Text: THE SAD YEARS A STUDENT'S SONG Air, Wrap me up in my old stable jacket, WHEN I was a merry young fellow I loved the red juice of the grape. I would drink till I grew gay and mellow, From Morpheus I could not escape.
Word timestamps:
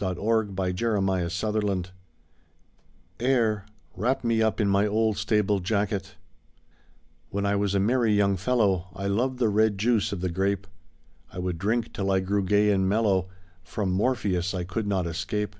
THE 0.00 0.10
SAD 0.14 0.18
YEARS 0.18 1.00
A 1.08 1.28
STUDENT'S 1.28 1.34
SONG 1.88 1.92
Air, 3.18 3.66
Wrap 3.96 4.22
me 4.22 4.40
up 4.40 4.60
in 4.60 4.68
my 4.68 4.86
old 4.86 5.16
stable 5.16 5.58
jacket, 5.58 6.14
WHEN 7.30 7.44
I 7.44 7.56
was 7.56 7.74
a 7.74 7.80
merry 7.80 8.12
young 8.14 8.36
fellow 8.36 8.86
I 8.94 9.08
loved 9.08 9.40
the 9.40 9.48
red 9.48 9.76
juice 9.76 10.12
of 10.12 10.20
the 10.20 10.30
grape. 10.30 10.68
I 11.32 11.40
would 11.40 11.58
drink 11.58 11.92
till 11.92 12.12
I 12.12 12.20
grew 12.20 12.44
gay 12.44 12.70
and 12.70 12.88
mellow, 12.88 13.28
From 13.64 13.90
Morpheus 13.90 14.54
I 14.54 14.62
could 14.62 14.86
not 14.86 15.04
escape. 15.04 15.56